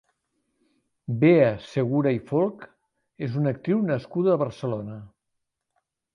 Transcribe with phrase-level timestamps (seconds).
[1.23, 2.65] Bea Segura i Folch
[3.29, 4.99] és una actriu nascuda a Barcelona.